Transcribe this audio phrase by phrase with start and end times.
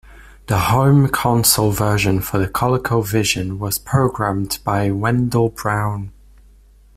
[0.47, 6.11] The home console version for the ColecoVision was programmed by Wendell Brown.